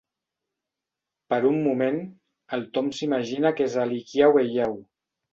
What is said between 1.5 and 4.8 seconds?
moment, el Tom s'imagina que és a l'Hikiau Heiau.